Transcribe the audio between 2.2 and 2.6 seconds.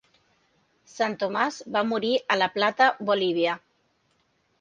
a La